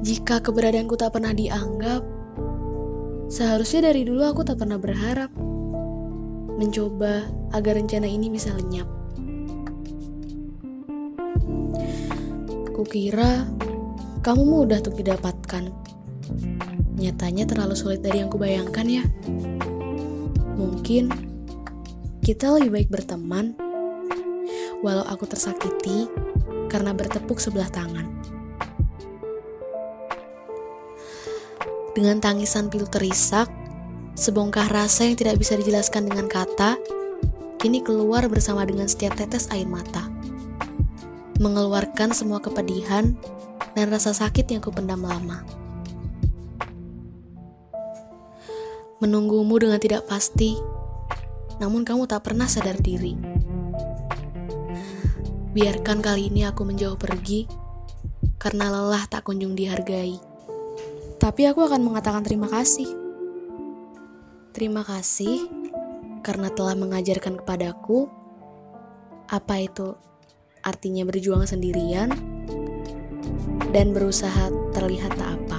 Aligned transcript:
Jika 0.00 0.40
keberadaanku 0.40 0.96
tak 0.96 1.12
pernah 1.12 1.36
dianggap, 1.36 2.00
seharusnya 3.28 3.92
dari 3.92 4.08
dulu 4.08 4.24
aku 4.24 4.40
tak 4.40 4.56
pernah 4.56 4.80
berharap 4.80 5.28
mencoba 6.56 7.28
agar 7.52 7.76
rencana 7.76 8.08
ini 8.08 8.32
bisa 8.32 8.52
lenyap. 8.56 8.88
Kukira 12.72 13.44
kamu 14.24 14.42
mudah 14.44 14.80
untuk 14.80 14.96
didapatkan. 14.96 15.68
Nyatanya 17.00 17.44
terlalu 17.48 17.76
sulit 17.76 18.00
dari 18.00 18.24
yang 18.24 18.32
kubayangkan 18.32 18.86
ya. 18.88 19.04
Mungkin 20.56 21.12
kita 22.24 22.56
lebih 22.56 22.72
baik 22.72 22.88
berteman, 22.92 23.56
walau 24.84 25.04
aku 25.08 25.28
tersakiti 25.28 26.08
karena 26.68 26.92
bertepuk 26.92 27.40
sebelah 27.40 27.68
tangan. 27.72 28.19
Dengan 31.90 32.22
tangisan 32.22 32.70
pilu 32.70 32.86
terisak, 32.86 33.50
sebongkah 34.14 34.70
rasa 34.70 35.10
yang 35.10 35.18
tidak 35.18 35.42
bisa 35.42 35.58
dijelaskan 35.58 36.06
dengan 36.06 36.30
kata, 36.30 36.78
kini 37.58 37.82
keluar 37.82 38.30
bersama 38.30 38.62
dengan 38.62 38.86
setiap 38.86 39.18
tetes 39.18 39.50
air 39.50 39.66
mata. 39.66 40.06
Mengeluarkan 41.42 42.14
semua 42.14 42.38
kepedihan 42.38 43.18
dan 43.74 43.90
rasa 43.90 44.14
sakit 44.14 44.46
yang 44.54 44.62
kupendam 44.62 45.02
lama. 45.02 45.42
Menunggumu 49.02 49.58
dengan 49.58 49.82
tidak 49.82 50.06
pasti, 50.06 50.54
namun 51.58 51.82
kamu 51.82 52.06
tak 52.06 52.22
pernah 52.22 52.46
sadar 52.46 52.78
diri. 52.78 53.18
Biarkan 55.50 55.98
kali 55.98 56.30
ini 56.30 56.46
aku 56.46 56.62
menjauh 56.62 56.94
pergi, 56.94 57.50
karena 58.38 58.70
lelah 58.70 59.10
tak 59.10 59.26
kunjung 59.26 59.58
dihargai. 59.58 60.29
Tapi 61.20 61.44
aku 61.44 61.68
akan 61.68 61.84
mengatakan 61.84 62.24
terima 62.24 62.48
kasih. 62.48 62.88
Terima 64.56 64.80
kasih 64.80 65.46
karena 66.24 66.48
telah 66.48 66.72
mengajarkan 66.72 67.44
kepadaku 67.44 68.08
apa 69.28 69.62
itu 69.62 69.94
artinya 70.60 71.04
berjuang 71.04 71.44
sendirian 71.44 72.12
dan 73.70 73.92
berusaha 73.94 74.48
terlihat 74.74 75.12
tak 75.16 75.30
apa. 75.38 75.49